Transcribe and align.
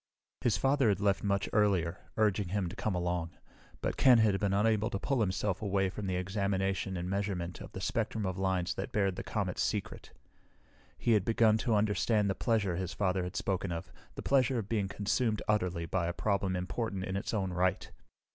His 0.41 0.57
father 0.57 0.89
had 0.89 0.99
left 0.99 1.23
much 1.23 1.47
earlier, 1.53 1.99
urging 2.17 2.47
him 2.47 2.67
to 2.69 2.75
come 2.75 2.95
along, 2.95 3.37
but 3.81 3.97
Ken 3.97 4.17
had 4.17 4.39
been 4.39 4.51
unable 4.51 4.89
to 4.89 4.97
pull 4.97 5.21
himself 5.21 5.61
away 5.61 5.91
from 5.91 6.07
the 6.07 6.15
examination 6.15 6.97
and 6.97 7.07
measurement 7.07 7.61
of 7.61 7.71
the 7.73 7.81
spectrum 7.81 8.25
of 8.25 8.35
lines 8.39 8.73
that 8.73 8.91
bared 8.91 9.15
the 9.15 9.21
comet's 9.21 9.61
secret. 9.61 10.11
He 10.97 11.11
had 11.11 11.23
begun 11.23 11.59
to 11.59 11.75
understand 11.75 12.31
the 12.31 12.33
pleasure 12.33 12.77
his 12.77 12.93
father 12.95 13.21
had 13.23 13.35
spoken 13.35 13.71
of, 13.71 13.91
the 14.15 14.23
pleasure 14.23 14.57
of 14.57 14.67
being 14.67 14.87
consumed 14.87 15.43
utterly 15.47 15.85
by 15.85 16.07
a 16.07 16.13
problem 16.13 16.55
important 16.55 17.03
in 17.03 17.15
its 17.15 17.31
own 17.31 17.53
right. 17.53 17.91